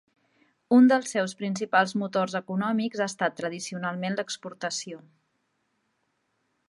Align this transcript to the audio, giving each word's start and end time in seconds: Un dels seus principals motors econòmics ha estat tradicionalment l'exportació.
Un 0.77 0.87
dels 0.91 1.11
seus 1.15 1.35
principals 1.41 1.93
motors 2.03 2.37
econòmics 2.39 3.03
ha 3.05 3.09
estat 3.13 3.37
tradicionalment 3.43 4.19
l'exportació. 4.21 5.03